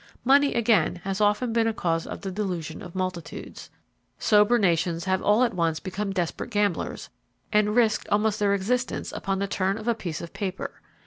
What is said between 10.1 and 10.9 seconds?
of paper.